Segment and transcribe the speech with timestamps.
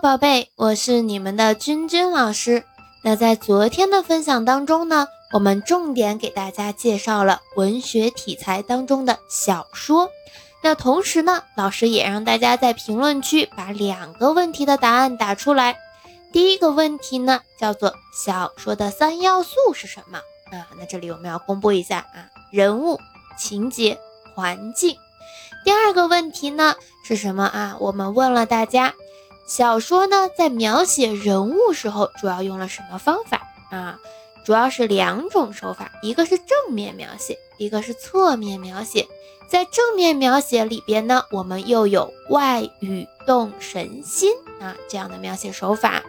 [0.00, 2.62] 宝贝，我是你们的君君老师。
[3.02, 10.08] 那在昨天的分享当中呢，我们重点给大家介绍了文学题材当中的小说。
[10.62, 15.76] 那同时呢，老师也让大家在评论区把两个问题的答案打出来。
[16.32, 20.18] 第一个问题呢，叫做小说的三要素是什么
[20.56, 20.68] 啊？
[20.78, 23.00] 那这里我们要公布一下啊，人物、
[23.36, 23.98] 情节、
[24.34, 24.96] 环境。
[25.64, 27.76] 第二个问题呢是什么啊？
[27.80, 28.94] 我们问了大家，
[29.48, 33.98] 小说呢在描写人物时候主要用了什么方法啊？
[34.44, 39.06] 主要是两种手法，一个是正面描写，一个是侧面描写。
[39.50, 44.30] 在正面描写里边呢，我们又有外语动神心
[44.60, 46.02] 啊这样的描写手法。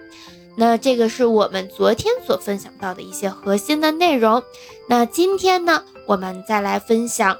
[0.57, 4.43] 那这个是我们昨天所分享到的一些核心的内容。
[4.89, 7.37] 那今天呢，我们再来分享。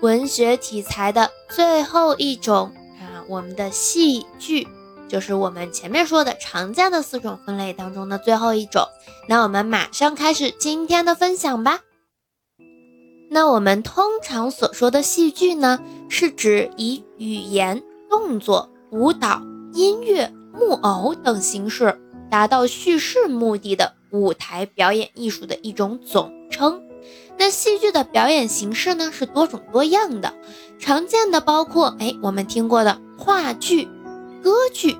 [0.00, 4.66] 文学题材的最后一种啊，我们的戏剧
[5.14, 8.88] 就是我们前面说的常见的四种分类当中的最后一种。
[9.28, 11.82] 那我们马上开始今天的分享吧。
[13.30, 19.40] 那我们通常所说的戏剧呢，是指以语言、动作、舞蹈、
[19.72, 21.96] 音乐、木偶等形式
[22.28, 26.82] 达到叙事目的的舞台表演艺术的一种总称。
[27.38, 30.34] 那戏剧的表演形式呢是多种多样的，
[30.80, 33.88] 常见的包括哎我们听过的话剧、
[34.42, 34.96] 歌剧、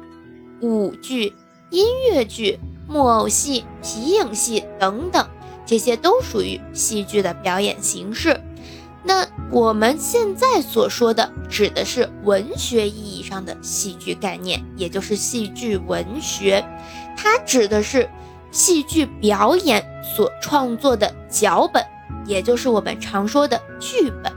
[0.64, 1.34] 舞剧、
[1.68, 5.28] 音乐剧、木偶戏、皮影戏等等，
[5.66, 8.40] 这些都属于戏剧的表演形式。
[9.02, 16.64] 那我们现在所说的指的是文学意义上的戏剧概念，也就是戏剧文学，
[17.14, 18.08] 它指的是
[18.50, 19.84] 戏剧表演
[20.16, 21.84] 所创作的脚本。
[22.24, 24.32] 也就是我们常说的剧本。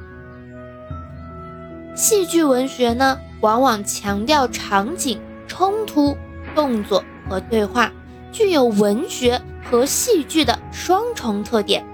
[1.96, 6.16] 戏剧文学呢，往往强调场景、冲突、
[6.54, 7.92] 动作和对话，
[8.32, 11.86] 具有文学和戏剧的双重特点。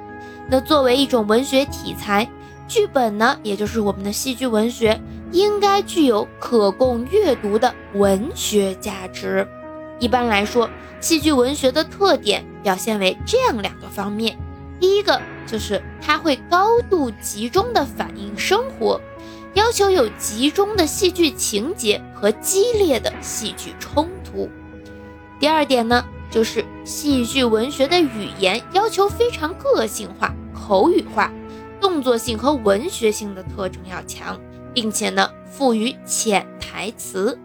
[0.49, 2.27] 那作为一种文学题材，
[2.67, 4.99] 剧本呢，也就是我们的戏剧文学，
[5.31, 9.47] 应该具有可供阅读的文学价值。
[9.99, 10.69] 一般来说，
[10.99, 14.37] 戏剧文学的特点表现为这样两个方面。
[14.79, 18.99] 第一个就是它会高度集中的反映生活，
[19.53, 24.49] 要求有集中的戏剧情节和激烈的戏剧冲突。
[25.39, 31.31] 第二点呢，就是戏剧文学的语言要求非常个性化、口语化，
[31.79, 34.39] 动作性和文学性的特征要强，
[34.73, 37.37] 并且呢，富于潜台词。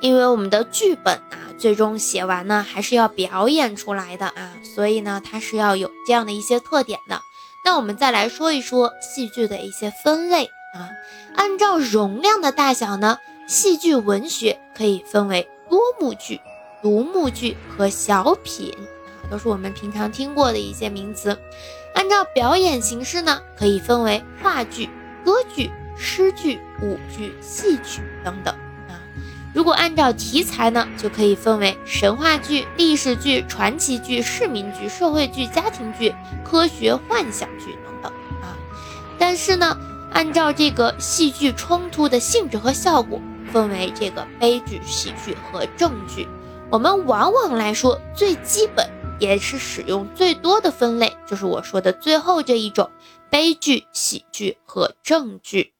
[0.00, 7.20] 因为我们的剧本啊，最终写完呢，还是要表演出来的啊，所以呢，它是要有这样的一些特点的。
[7.64, 10.90] 那我们再来说一说戏剧的一些分类啊，
[11.34, 16.40] 按照容量的大小呢，戏剧文学可以分为多幕剧、
[16.82, 18.74] 独幕剧和小品，
[19.30, 21.38] 都是我们平常听过的一些名词。
[21.94, 24.90] 按照表演形式呢，可以分为话剧、
[25.24, 28.54] 歌剧、诗剧、舞剧、戏曲等等
[28.88, 29.00] 啊。
[29.54, 38.54] 如果按照题材呢，就可以分为神话剧、历史剧、传奇剧、市民剧、社会剧、家庭剧、科学幻想剧等等啊。
[39.18, 39.78] 但是呢，
[40.16, 43.20] 按照这个戏剧冲突的性质和效果，
[43.52, 46.26] 分为这个悲剧、喜剧和正剧。
[46.70, 48.88] 我们往往来说最基本
[49.20, 52.90] 也是使用最多的分类，就是我说的最后这一种
[53.28, 55.74] 悲剧、喜剧和正剧。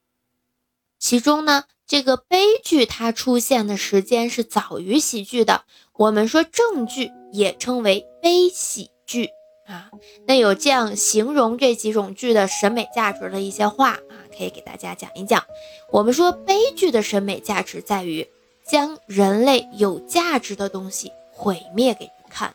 [0.98, 1.64] 其中呢。
[1.88, 9.28] 这个悲剧它出现的时间是早于喜剧的，我们说正剧也称为悲喜剧
[9.68, 9.88] 啊。
[10.26, 13.98] 那有这样形容这几种剧的审美价值的一些话，
[14.36, 15.44] 可以给大家讲一讲。
[15.90, 18.28] 我们说悲剧的审美价值在于
[18.66, 22.54] 将人类有价值的东西毁灭给人看，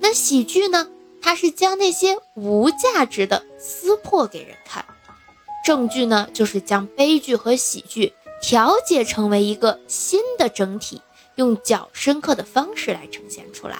[0.00, 0.88] 那喜剧呢，
[1.22, 4.84] 它是将那些无价值的撕破给人看。
[5.64, 8.12] 正剧呢，就是将悲剧和喜剧。
[8.42, 11.00] 调节成为一个新的整体，
[11.36, 13.78] 用较深刻的方式来呈现出来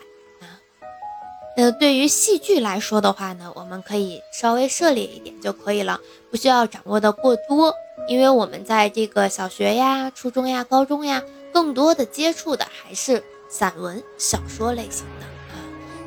[1.56, 1.72] 呃。
[1.72, 7.74] 对于戏剧来说的话呢，我们可以稍微涉猎一点就可以了，不需要掌握的过多。
[8.08, 11.22] 因为我们在这个小学呀、初中呀、高中呀，
[11.52, 15.56] 更多的接触的还是散文、小说类型的啊。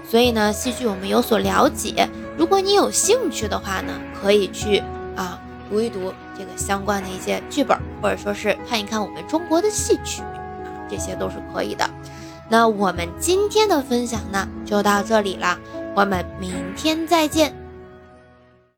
[0.09, 2.07] 所以呢，戏剧我们有所了解。
[2.37, 4.79] 如果你有兴趣的话呢，可以去
[5.15, 5.41] 啊。
[5.69, 11.83] 读一读这个相关的一些剧本，或者说是看一看我们中国的戏曲啊，这些都是可以的。
[12.49, 15.57] 那我们今天的分享呢，就到这里了，
[15.95, 17.66] 我们明天再见。